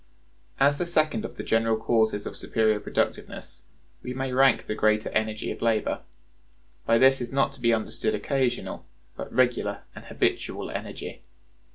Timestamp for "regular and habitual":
9.31-10.71